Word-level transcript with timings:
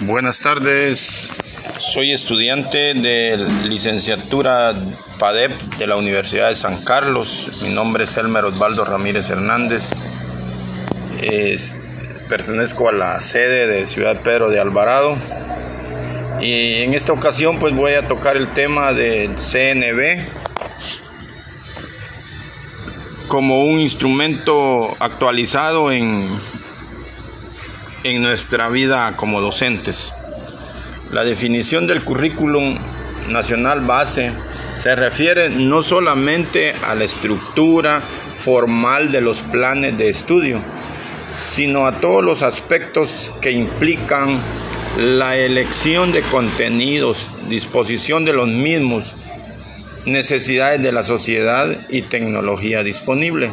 Buenas 0.00 0.40
tardes, 0.40 1.30
soy 1.78 2.12
estudiante 2.12 2.94
de 2.94 3.38
licenciatura 3.64 4.74
PADEP 5.18 5.52
de 5.78 5.86
la 5.86 5.96
Universidad 5.96 6.48
de 6.48 6.54
San 6.54 6.84
Carlos. 6.84 7.50
Mi 7.62 7.70
nombre 7.72 8.04
es 8.04 8.16
Elmer 8.16 8.44
Osvaldo 8.44 8.84
Ramírez 8.84 9.30
Hernández. 9.30 9.92
pertenezco 12.28 12.88
a 12.88 12.92
la 12.92 13.20
sede 13.20 13.66
de 13.66 13.86
Ciudad 13.86 14.20
Pedro 14.22 14.50
de 14.50 14.60
Alvarado. 14.60 15.16
Y 16.40 16.82
en 16.82 16.94
esta 16.94 17.12
ocasión 17.12 17.58
pues 17.58 17.74
voy 17.74 17.94
a 17.94 18.06
tocar 18.06 18.36
el 18.36 18.48
tema 18.48 18.92
del 18.92 19.36
CNB 19.36 20.20
como 23.28 23.64
un 23.64 23.80
instrumento 23.80 24.94
actualizado 25.00 25.90
en 25.90 26.28
en 28.06 28.22
nuestra 28.22 28.68
vida 28.68 29.14
como 29.16 29.40
docentes. 29.40 30.12
La 31.10 31.24
definición 31.24 31.88
del 31.88 32.02
currículum 32.04 32.78
nacional 33.28 33.80
base 33.80 34.32
se 34.78 34.94
refiere 34.94 35.50
no 35.50 35.82
solamente 35.82 36.72
a 36.86 36.94
la 36.94 37.02
estructura 37.02 38.00
formal 38.38 39.10
de 39.10 39.20
los 39.20 39.40
planes 39.40 39.98
de 39.98 40.08
estudio, 40.08 40.62
sino 41.32 41.86
a 41.86 42.00
todos 42.00 42.24
los 42.24 42.42
aspectos 42.42 43.32
que 43.40 43.50
implican 43.50 44.38
la 44.98 45.36
elección 45.36 46.12
de 46.12 46.22
contenidos, 46.22 47.30
disposición 47.48 48.24
de 48.24 48.34
los 48.34 48.46
mismos, 48.46 49.14
necesidades 50.04 50.80
de 50.80 50.92
la 50.92 51.02
sociedad 51.02 51.68
y 51.90 52.02
tecnología 52.02 52.84
disponible. 52.84 53.50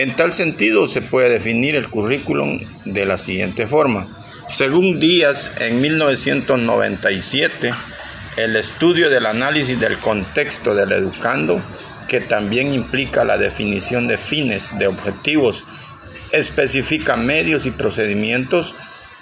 En 0.00 0.16
tal 0.16 0.32
sentido, 0.32 0.88
se 0.88 1.02
puede 1.02 1.28
definir 1.28 1.76
el 1.76 1.90
currículum 1.90 2.58
de 2.86 3.04
la 3.04 3.18
siguiente 3.18 3.66
forma. 3.66 4.06
Según 4.48 4.98
Díaz, 4.98 5.50
en 5.60 5.78
1997, 5.82 7.74
el 8.38 8.56
estudio 8.56 9.10
del 9.10 9.26
análisis 9.26 9.78
del 9.78 9.98
contexto 9.98 10.74
del 10.74 10.92
educando, 10.92 11.60
que 12.08 12.22
también 12.22 12.72
implica 12.72 13.26
la 13.26 13.36
definición 13.36 14.08
de 14.08 14.16
fines, 14.16 14.78
de 14.78 14.86
objetivos, 14.86 15.66
especifica 16.32 17.18
medios 17.18 17.66
y 17.66 17.70
procedimientos 17.70 18.74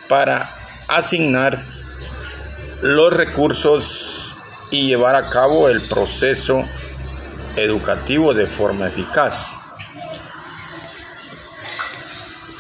para 0.07 0.49
asignar 0.87 1.61
los 2.83 3.13
recursos 3.13 4.37
y 4.71 4.87
llevar 4.87 5.17
a 5.17 5.29
cabo 5.29 5.69
el 5.69 5.89
proceso 5.89 6.65
educativo 7.57 8.33
de 8.33 8.47
forma 8.47 8.87
eficaz. 8.87 9.58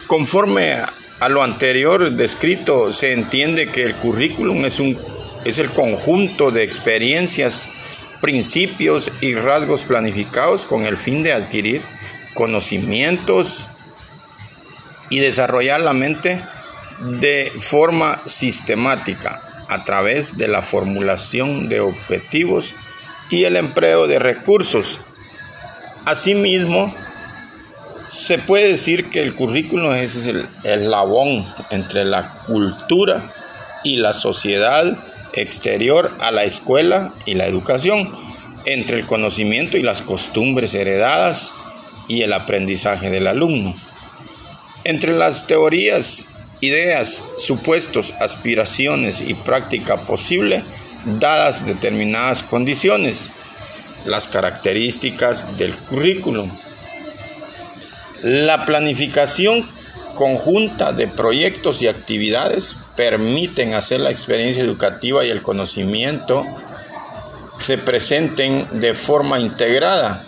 Conforme 0.09 0.75
a 1.20 1.28
lo 1.28 1.42
anterior 1.42 2.11
descrito, 2.12 2.91
se 2.92 3.12
entiende 3.12 3.70
que 3.70 3.83
el 3.83 3.95
currículum 3.95 4.64
es, 4.64 4.81
un, 4.81 4.98
es 5.45 5.59
el 5.59 5.69
conjunto 5.69 6.51
de 6.51 6.62
experiencias, 6.62 7.69
principios 8.23 9.12
y 9.20 9.34
rasgos 9.34 9.83
planificados 9.83 10.64
con 10.64 10.84
el 10.84 10.97
fin 10.97 11.23
de 11.23 11.34
adquirir 11.34 11.83
conocimientos 12.33 13.67
y 15.11 15.19
desarrollar 15.19 15.83
la 15.83 15.92
mente 15.92 16.41
de 17.20 17.53
forma 17.61 18.19
sistemática 18.25 19.42
a 19.69 19.84
través 19.84 20.39
de 20.39 20.48
la 20.48 20.62
formulación 20.62 21.69
de 21.69 21.81
objetivos 21.81 22.75
y 23.29 23.45
el 23.45 23.56
empleo 23.56 24.06
de 24.06 24.19
recursos. 24.19 25.01
Asimismo, 26.06 26.95
se 28.09 28.39
puede 28.39 28.69
decir 28.69 29.11
que 29.11 29.20
el 29.20 29.34
currículum 29.34 29.92
es 29.92 30.27
el 30.27 30.47
eslabón 30.64 31.47
entre 31.70 32.06
la 32.06 32.33
cultura 32.47 33.33
y 33.84 33.98
la 33.98 34.14
sociedad 34.14 34.97
exterior 35.34 36.17
a 36.20 36.31
la 36.31 36.45
escuela 36.45 37.12
y 37.27 37.34
la 37.34 37.47
educación, 37.47 38.11
entre 38.64 38.98
el 38.98 39.06
conocimiento 39.06 39.77
y 39.77 39.83
las 39.83 40.01
costumbres 40.01 40.74
heredadas 40.74 41.52
y 42.08 42.23
el 42.23 42.33
aprendizaje 42.33 43.11
del 43.11 43.27
alumno. 43.27 43.74
Entre 44.85 45.17
las 45.17 45.47
teorías, 45.47 46.24
ideas, 46.63 47.23
supuestos, 47.36 48.14
aspiraciones 48.20 49.20
y 49.20 49.35
práctica 49.35 49.98
posible, 49.98 50.64
dadas 51.20 51.67
determinadas 51.67 52.42
condiciones, 52.42 53.30
las 54.07 54.29
características 54.29 55.58
del 55.58 55.74
currículum 55.74 56.48
la 58.23 58.64
planificación 58.64 59.68
conjunta 60.14 60.92
de 60.92 61.06
proyectos 61.06 61.80
y 61.80 61.86
actividades 61.86 62.77
permiten 62.96 63.74
hacer 63.74 64.01
la 64.01 64.11
experiencia 64.11 64.64
educativa 64.64 65.24
y 65.24 65.30
el 65.30 65.42
conocimiento 65.42 66.45
se 67.61 67.79
presenten 67.79 68.67
de 68.80 68.95
forma 68.95 69.39
integrada, 69.39 70.24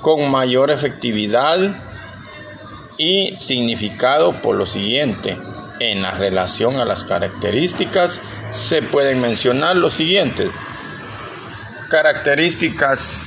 con 0.00 0.30
mayor 0.30 0.70
efectividad 0.70 1.58
y 2.98 3.34
significado 3.36 4.32
por 4.32 4.56
lo 4.56 4.66
siguiente. 4.66 5.38
En 5.80 6.02
la 6.02 6.12
relación 6.12 6.76
a 6.76 6.84
las 6.84 7.04
características 7.04 8.20
se 8.50 8.82
pueden 8.82 9.20
mencionar 9.20 9.76
los 9.76 9.94
siguientes. 9.94 10.50
Características 11.88 13.22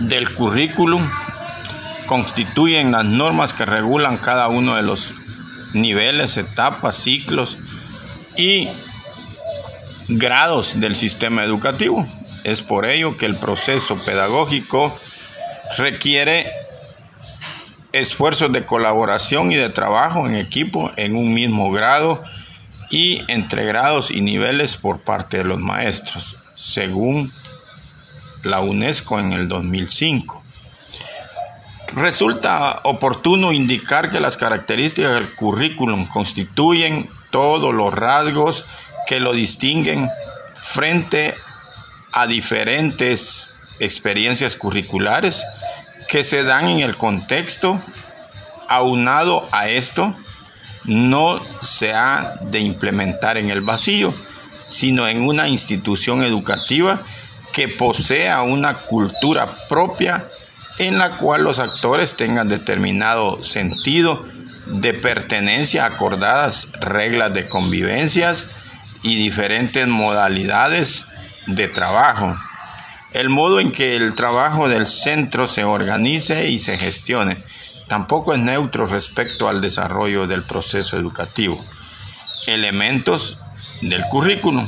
del 0.00 0.32
currículum 0.34 1.08
constituyen 2.10 2.90
las 2.90 3.04
normas 3.04 3.54
que 3.54 3.64
regulan 3.64 4.18
cada 4.18 4.48
uno 4.48 4.74
de 4.74 4.82
los 4.82 5.14
niveles, 5.74 6.36
etapas, 6.38 6.96
ciclos 6.96 7.56
y 8.36 8.68
grados 10.08 10.80
del 10.80 10.96
sistema 10.96 11.44
educativo. 11.44 12.04
Es 12.42 12.62
por 12.62 12.84
ello 12.84 13.16
que 13.16 13.26
el 13.26 13.36
proceso 13.36 13.94
pedagógico 14.04 14.92
requiere 15.78 16.48
esfuerzos 17.92 18.50
de 18.50 18.64
colaboración 18.64 19.52
y 19.52 19.54
de 19.54 19.68
trabajo 19.68 20.26
en 20.26 20.34
equipo 20.34 20.90
en 20.96 21.14
un 21.14 21.32
mismo 21.32 21.70
grado 21.70 22.20
y 22.90 23.22
entre 23.28 23.64
grados 23.66 24.10
y 24.10 24.20
niveles 24.20 24.76
por 24.76 24.98
parte 24.98 25.36
de 25.36 25.44
los 25.44 25.60
maestros, 25.60 26.34
según 26.56 27.32
la 28.42 28.58
UNESCO 28.58 29.20
en 29.20 29.30
el 29.30 29.46
2005. 29.46 30.49
Resulta 31.94 32.80
oportuno 32.84 33.52
indicar 33.52 34.10
que 34.10 34.20
las 34.20 34.36
características 34.36 35.12
del 35.14 35.34
currículum 35.34 36.06
constituyen 36.06 37.08
todos 37.30 37.74
los 37.74 37.92
rasgos 37.92 38.64
que 39.08 39.18
lo 39.18 39.32
distinguen 39.32 40.08
frente 40.54 41.34
a 42.12 42.28
diferentes 42.28 43.56
experiencias 43.80 44.54
curriculares 44.56 45.44
que 46.08 46.22
se 46.22 46.44
dan 46.44 46.68
en 46.68 46.80
el 46.80 46.96
contexto. 46.96 47.80
Aunado 48.68 49.48
a 49.50 49.68
esto, 49.68 50.14
no 50.84 51.40
se 51.60 51.92
ha 51.92 52.36
de 52.42 52.60
implementar 52.60 53.36
en 53.36 53.50
el 53.50 53.62
vacío, 53.62 54.14
sino 54.64 55.08
en 55.08 55.22
una 55.22 55.48
institución 55.48 56.22
educativa 56.22 57.02
que 57.52 57.66
posea 57.66 58.42
una 58.42 58.74
cultura 58.74 59.48
propia 59.68 60.28
en 60.80 60.98
la 60.98 61.10
cual 61.10 61.42
los 61.42 61.58
actores 61.58 62.16
tengan 62.16 62.48
determinado 62.48 63.42
sentido 63.42 64.24
de 64.66 64.94
pertenencia, 64.94 65.84
acordadas 65.84 66.68
reglas 66.80 67.34
de 67.34 67.46
convivencias 67.46 68.48
y 69.02 69.16
diferentes 69.16 69.86
modalidades 69.86 71.04
de 71.46 71.68
trabajo. 71.68 72.34
El 73.12 73.28
modo 73.28 73.60
en 73.60 73.72
que 73.72 73.94
el 73.94 74.14
trabajo 74.14 74.70
del 74.70 74.86
centro 74.86 75.46
se 75.48 75.64
organice 75.64 76.48
y 76.48 76.58
se 76.58 76.78
gestione 76.78 77.36
tampoco 77.86 78.32
es 78.32 78.40
neutro 78.40 78.86
respecto 78.86 79.48
al 79.48 79.60
desarrollo 79.60 80.26
del 80.26 80.44
proceso 80.44 80.96
educativo. 80.96 81.62
Elementos 82.46 83.36
del 83.82 84.02
currículum. 84.04 84.66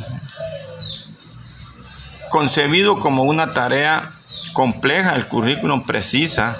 Concebido 2.28 2.98
como 2.98 3.22
una 3.22 3.54
tarea 3.54 4.12
compleja, 4.52 5.14
el 5.16 5.28
currículum 5.28 5.84
precisa 5.84 6.56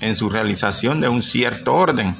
en 0.00 0.16
su 0.16 0.28
realización 0.28 1.00
de 1.00 1.08
un 1.08 1.22
cierto 1.22 1.74
orden. 1.74 2.14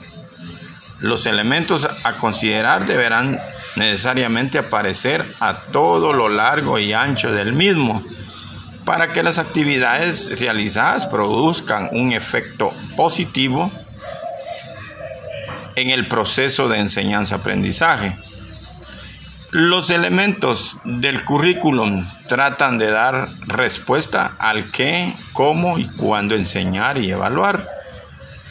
Los 1.01 1.27
elementos 1.27 1.89
a 2.05 2.15
considerar 2.15 2.87
deberán 2.87 3.41
necesariamente 3.77 4.59
aparecer 4.59 5.25
a 5.41 5.55
todo 5.55 6.13
lo 6.13 6.29
largo 6.29 6.79
y 6.79 6.93
ancho 6.93 7.33
del 7.33 7.53
mismo 7.53 8.05
para 8.85 9.13
que 9.13 9.23
las 9.23 9.39
actividades 9.39 10.39
realizadas 10.39 11.07
produzcan 11.07 11.89
un 11.93 12.13
efecto 12.13 12.73
positivo 12.97 13.71
en 15.77 15.91
el 15.91 16.07
proceso 16.07 16.69
de 16.69 16.79
enseñanza-aprendizaje. 16.79 18.17
Los 19.55 19.91
elementos 19.91 20.79
del 20.83 21.25
currículum 21.25 22.05
tratan 22.27 22.77
de 22.77 22.91
dar 22.91 23.29
respuesta 23.47 24.35
al 24.41 24.73
qué, 24.73 25.15
cómo 25.33 25.79
y 25.79 25.87
cuándo 25.87 26.35
enseñar 26.35 26.99
y 26.99 27.13
evaluar, 27.13 27.65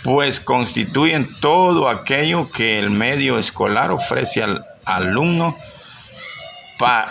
pues 0.06 0.40
constituyen 0.40 1.28
todo 1.42 1.90
aquello 1.90 2.50
que 2.50 2.80
el 2.80 2.90
medio 2.90 3.38
escolar 3.38 3.92
ofrece 3.92 4.44
al 4.44 4.66
alumno 4.86 5.58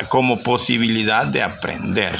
como 0.08 0.40
posibilidad 0.40 1.26
de 1.26 1.42
aprender. 1.42 2.18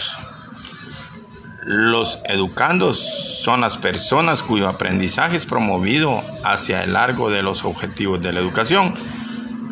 Los 1.64 2.18
educandos 2.26 2.98
son 2.98 3.62
las 3.62 3.78
personas 3.78 4.42
cuyo 4.42 4.68
aprendizaje 4.68 5.36
es 5.36 5.46
promovido 5.46 6.22
hacia 6.44 6.84
el 6.84 6.92
largo 6.92 7.30
de 7.30 7.42
los 7.42 7.64
objetivos 7.64 8.20
de 8.20 8.34
la 8.34 8.40
educación. 8.40 8.92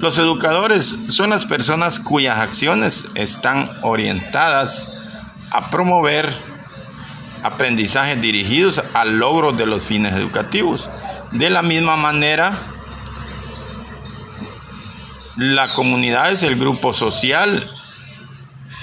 Los 0.01 0.17
educadores 0.17 0.97
son 1.09 1.29
las 1.29 1.45
personas 1.45 2.01
cuyas 2.01 2.39
acciones 2.39 3.05
están 3.15 3.71
orientadas 3.83 4.97
a 5.51 5.69
promover 5.69 6.35
aprendizajes 7.43 8.19
dirigidos 8.19 8.81
al 8.95 9.19
logro 9.19 9.53
de 9.53 9.67
los 9.67 9.83
fines 9.83 10.15
educativos. 10.15 10.89
De 11.33 11.51
la 11.51 11.61
misma 11.61 11.99
manera, 11.99 12.55
la 15.37 15.69
comunidad 15.69 16.31
es 16.31 16.45
el 16.45 16.57
grupo 16.57 16.95
social 16.95 17.71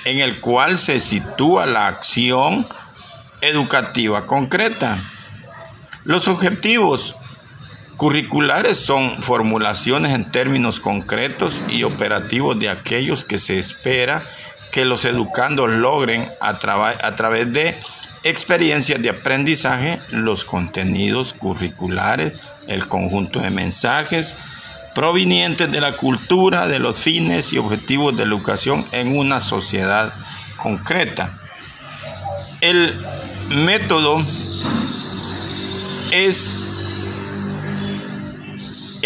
en 0.06 0.20
el 0.20 0.40
cual 0.40 0.78
se 0.78 1.00
sitúa 1.00 1.66
la 1.66 1.88
acción 1.88 2.64
educativa 3.42 4.28
concreta. 4.28 5.00
Los 6.04 6.28
objetivos 6.28 7.16
curriculares 7.98 8.78
son 8.78 9.22
formulaciones 9.22 10.14
en 10.14 10.32
términos 10.32 10.80
concretos 10.80 11.62
y 11.68 11.84
operativos 11.84 12.58
de 12.60 12.70
aquellos 12.70 13.26
que 13.26 13.38
se 13.38 13.58
espera 13.58 14.22
que 14.72 14.86
los 14.86 15.06
educandos 15.06 15.70
logren 15.70 16.30
a, 16.40 16.50
a 16.50 17.16
través 17.16 17.52
de 17.52 17.76
experiencias 18.24 19.02
de 19.02 19.10
aprendizaje, 19.10 20.00
los 20.12 20.46
contenidos 20.46 21.34
curriculares, 21.34 22.40
el 22.68 22.88
conjunto 22.88 23.40
de 23.40 23.50
mensajes 23.50 24.36
provenientes 24.94 25.72
de 25.72 25.80
la 25.80 25.96
cultura, 25.96 26.68
de 26.68 26.80
los 26.80 26.98
fines 26.98 27.54
y 27.54 27.60
objetivos 27.60 28.18
de 28.18 28.24
educación 28.24 28.86
en 28.92 29.16
una 29.16 29.42
sociedad 29.42 30.12
concreta. 30.58 31.40
El 32.62 32.94
método 33.50 34.20
es 36.12 36.57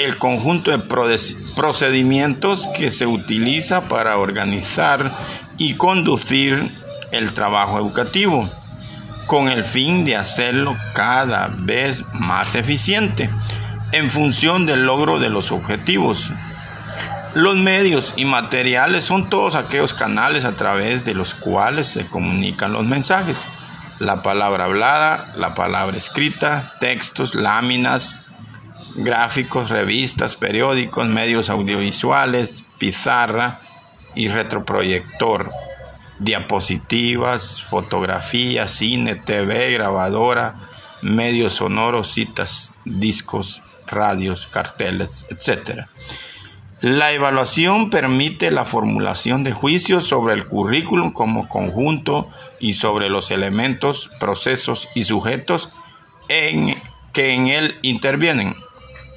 el 0.03 0.17
conjunto 0.17 0.71
de 0.71 0.79
procedimientos 1.55 2.67
que 2.67 2.89
se 2.89 3.05
utiliza 3.05 3.87
para 3.87 4.17
organizar 4.17 5.15
y 5.57 5.75
conducir 5.75 6.71
el 7.11 7.33
trabajo 7.33 7.77
educativo 7.77 8.49
con 9.27 9.47
el 9.47 9.63
fin 9.63 10.03
de 10.03 10.15
hacerlo 10.15 10.75
cada 10.93 11.49
vez 11.53 12.03
más 12.13 12.55
eficiente 12.55 13.29
en 13.91 14.11
función 14.11 14.65
del 14.65 14.85
logro 14.85 15.19
de 15.19 15.29
los 15.29 15.51
objetivos. 15.51 16.31
Los 17.33 17.57
medios 17.57 18.13
y 18.17 18.25
materiales 18.25 19.05
son 19.05 19.29
todos 19.29 19.55
aquellos 19.55 19.93
canales 19.93 20.45
a 20.45 20.55
través 20.57 21.05
de 21.05 21.13
los 21.13 21.33
cuales 21.33 21.87
se 21.87 22.07
comunican 22.07 22.73
los 22.73 22.85
mensajes. 22.85 23.47
La 23.99 24.21
palabra 24.21 24.65
hablada, 24.65 25.31
la 25.37 25.53
palabra 25.53 25.95
escrita, 25.95 26.73
textos, 26.79 27.35
láminas, 27.35 28.17
gráficos, 28.95 29.69
revistas, 29.69 30.35
periódicos, 30.35 31.07
medios 31.07 31.49
audiovisuales, 31.49 32.63
pizarra 32.77 33.59
y 34.15 34.27
retroproyector 34.27 35.49
diapositivas, 36.21 37.63
fotografías, 37.63 38.71
cine, 38.71 39.15
TV, 39.15 39.71
grabadora, 39.71 40.55
medios 41.01 41.53
sonoros, 41.53 42.13
citas, 42.13 42.73
discos, 42.85 43.63
radios, 43.87 44.45
carteles, 44.45 45.25
etc. 45.29 45.87
La 46.81 47.11
evaluación 47.11 47.89
permite 47.89 48.51
la 48.51 48.65
formulación 48.65 49.43
de 49.43 49.51
juicios 49.51 50.07
sobre 50.07 50.35
el 50.35 50.45
currículum 50.45 51.11
como 51.11 51.47
conjunto 51.49 52.29
y 52.59 52.73
sobre 52.73 53.09
los 53.09 53.31
elementos, 53.31 54.09
procesos 54.19 54.87
y 54.93 55.05
sujetos 55.05 55.69
en 56.29 56.75
que 57.13 57.33
en 57.33 57.47
él 57.47 57.75
intervienen. 57.81 58.55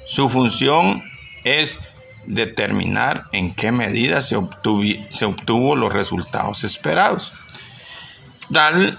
Su 0.05 0.29
función 0.29 1.03
es 1.43 1.79
determinar 2.27 3.25
en 3.31 3.53
qué 3.53 3.71
medida 3.71 4.21
se, 4.21 4.35
obtuvo 4.35 5.75
los 5.75 5.93
resultados 5.93 6.63
esperados. 6.63 7.33
Tal 8.51 8.97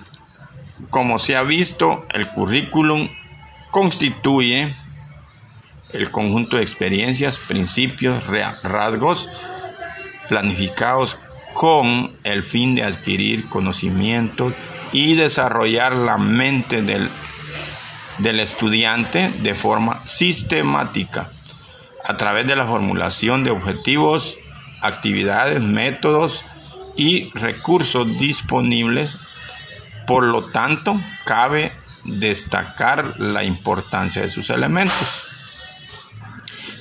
como 0.91 1.19
se 1.19 1.37
ha 1.37 1.43
visto, 1.43 2.05
el 2.13 2.29
currículum 2.31 3.09
constituye 3.71 4.73
el 5.93 6.11
conjunto 6.11 6.57
de 6.57 6.63
experiencias, 6.63 7.39
principios, 7.39 8.25
rasgos 8.27 9.29
planificados 10.29 11.17
con 11.55 12.13
el 12.25 12.43
fin 12.43 12.75
de 12.75 12.83
adquirir 12.83 13.49
conocimiento 13.49 14.53
y 14.93 15.15
desarrollar 15.15 15.95
la 15.95 16.19
mente 16.19 16.83
del, 16.83 17.09
del 18.19 18.41
estudiante 18.41 19.31
de 19.43 19.55
forma 19.55 20.01
sistemática 20.07 21.29
a 22.05 22.17
través 22.17 22.47
de 22.47 22.57
la 22.57 22.67
formulación 22.67 23.45
de 23.45 23.51
objetivos, 23.51 24.39
actividades, 24.81 25.61
métodos 25.61 26.45
y 26.97 27.31
recursos 27.33 28.19
disponibles. 28.19 29.19
Por 30.07 30.25
lo 30.25 30.47
tanto, 30.47 31.01
cabe 31.25 31.73
destacar 32.05 33.19
la 33.19 33.43
importancia 33.43 34.23
de 34.23 34.29
sus 34.29 34.51
elementos. 34.51 35.25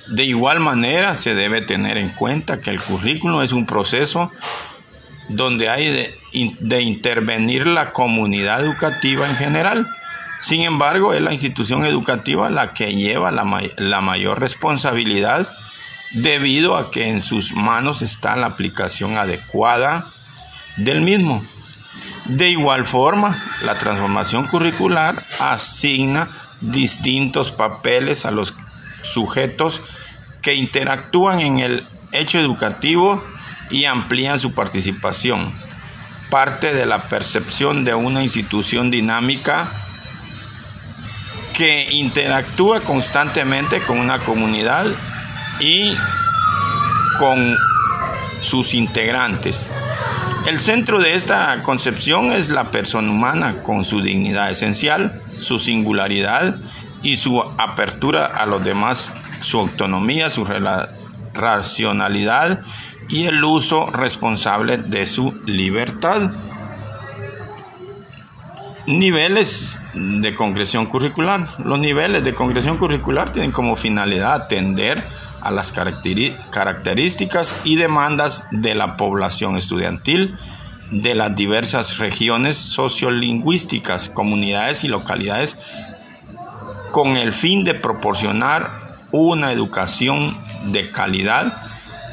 De 0.07 0.23
igual 0.23 0.59
manera, 0.59 1.15
se 1.15 1.33
debe 1.33 1.61
tener 1.61 1.97
en 1.97 2.09
cuenta 2.09 2.59
que 2.59 2.69
el 2.69 2.79
currículo 2.79 3.41
es 3.41 3.51
un 3.51 3.65
proceso 3.65 4.31
donde 5.29 5.69
hay 5.69 5.89
de, 5.89 6.19
de 6.59 6.81
intervenir 6.81 7.65
la 7.65 7.91
comunidad 7.91 8.61
educativa 8.61 9.27
en 9.27 9.35
general 9.35 9.87
sin 10.45 10.61
embargo, 10.61 11.15
es 11.15 11.21
la 11.21 11.33
institución 11.33 11.85
educativa 11.85 12.51
la 12.51 12.75
que 12.75 12.93
lleva 12.93 13.31
la, 13.31 14.01
mayor 14.01 14.39
responsabilidad 14.39 15.49
debido 16.11 16.77
a 16.77 16.91
que 16.91 17.09
en 17.09 17.21
sus 17.21 17.53
manos 17.53 18.03
está 18.03 18.35
la 18.35 18.45
aplicación 18.45 19.17
adecuada 19.17 20.05
del 20.77 21.01
mismo. 21.01 21.43
De 22.25 22.51
igual 22.51 22.85
forma, 22.85 23.43
la 23.63 23.79
transformación 23.79 24.45
curricular 24.45 25.25
asigna 25.39 26.29
distintos 26.61 27.49
papeles 27.49 28.23
a 28.23 28.29
los 28.29 28.53
sujetos 29.01 29.81
que 30.43 30.53
interactúan 30.53 31.39
en 31.39 31.57
el 31.57 31.83
hecho 32.11 32.37
educativo 32.37 33.25
y 33.71 33.85
amplían 33.85 34.39
su 34.39 34.53
participación. 34.53 35.51
Parte 36.29 36.71
de 36.71 36.85
la 36.85 36.99
percepción 36.99 37.83
de 37.83 37.95
una 37.95 38.21
institución 38.21 38.91
dinámica 38.91 39.81
que 41.57 41.87
interactúa 41.91 42.81
constantemente 42.81 43.79
con 43.81 43.99
una 43.99 44.19
comunidad 44.19 44.85
y 45.59 45.95
con 47.17 47.55
sus 48.41 48.73
integrantes. 48.73 49.65
El 50.45 50.59
centro 50.59 50.99
de 50.99 51.15
esta 51.15 51.63
concepción 51.63 52.31
es 52.31 52.49
la 52.49 52.65
persona 52.65 53.09
humana 53.09 53.55
con 53.63 53.83
su 53.83 54.01
dignidad 54.01 54.51
esencial, 54.51 55.21
su 55.39 55.57
singularidad 55.57 56.55
y 57.01 57.17
su 57.17 57.41
apertura 57.41 58.25
a 58.25 58.45
los 58.45 58.63
demás, 58.63 59.11
su 59.41 59.59
autonomía, 59.59 60.29
su 60.29 60.45
racionalidad 61.33 62.61
y 63.09 63.25
el 63.25 63.43
uso 63.43 63.89
responsable 63.89 64.77
de 64.77 65.05
su 65.05 65.33
libertad. 65.45 66.31
Niveles 68.87 69.81
de 69.95 70.35
concreción 70.35 70.85
curricular. 70.85 71.47
Los 71.63 71.79
niveles 71.79 72.23
de 72.23 72.35
concreción 72.35 72.77
curricular 72.77 73.33
tienen 73.33 73.51
como 73.51 73.75
finalidad 73.75 74.33
atender 74.33 75.03
a 75.41 75.49
las 75.49 75.71
características 75.71 77.55
y 77.63 77.77
demandas 77.77 78.43
de 78.51 78.75
la 78.75 78.95
población 78.95 79.57
estudiantil 79.57 80.35
de 80.91 81.15
las 81.15 81.35
diversas 81.35 81.97
regiones 81.97 82.57
sociolingüísticas, 82.57 84.09
comunidades 84.09 84.83
y 84.83 84.87
localidades 84.87 85.57
con 86.91 87.17
el 87.17 87.33
fin 87.33 87.63
de 87.63 87.73
proporcionar 87.73 88.69
una 89.11 89.51
educación 89.51 90.35
de 90.67 90.91
calidad 90.91 91.57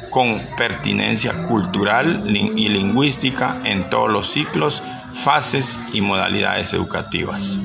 con 0.09 0.41
pertinencia 0.57 1.43
cultural 1.43 2.23
y 2.27 2.69
lingüística 2.69 3.57
en 3.63 3.89
todos 3.89 4.09
los 4.09 4.31
ciclos 4.31 4.81
fases 5.13 5.77
y 5.93 6.01
modalidades 6.01 6.73
educativas. 6.73 7.59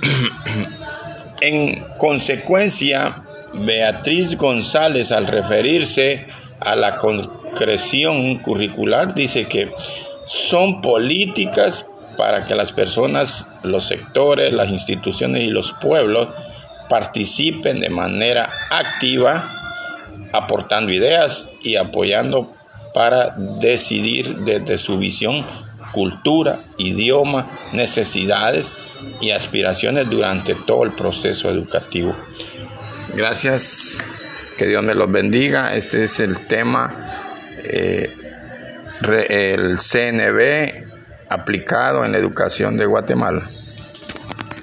en 1.40 1.84
consecuencia, 1.98 3.22
Beatriz 3.54 4.36
González, 4.36 5.12
al 5.12 5.26
referirse 5.26 6.26
a 6.60 6.76
la 6.76 6.96
concreción 6.98 8.36
curricular, 8.36 9.14
dice 9.14 9.46
que 9.46 9.70
son 10.26 10.80
políticas 10.80 11.86
para 12.16 12.44
que 12.44 12.54
las 12.54 12.72
personas, 12.72 13.46
los 13.62 13.84
sectores, 13.84 14.52
las 14.52 14.68
instituciones 14.70 15.44
y 15.44 15.50
los 15.50 15.72
pueblos 15.72 16.28
participen 16.88 17.80
de 17.80 17.88
manera 17.88 18.50
activa 18.70 19.56
aportando 20.32 20.92
ideas 20.92 21.46
y 21.62 21.76
apoyando 21.76 22.52
para 22.94 23.30
decidir 23.60 24.36
desde 24.38 24.76
su 24.76 24.98
visión 24.98 25.44
cultura, 25.92 26.58
idioma, 26.78 27.46
necesidades 27.72 28.72
y 29.20 29.30
aspiraciones 29.30 30.08
durante 30.08 30.54
todo 30.54 30.84
el 30.84 30.92
proceso 30.92 31.50
educativo. 31.50 32.14
Gracias, 33.14 33.98
que 34.56 34.66
Dios 34.66 34.82
me 34.82 34.94
los 34.94 35.10
bendiga. 35.10 35.74
Este 35.74 36.04
es 36.04 36.20
el 36.20 36.46
tema, 36.46 36.94
eh, 37.64 38.10
el 39.28 39.78
CNB 39.78 40.88
aplicado 41.28 42.04
en 42.04 42.12
la 42.12 42.18
educación 42.18 42.76
de 42.76 42.86
Guatemala. 42.86 43.42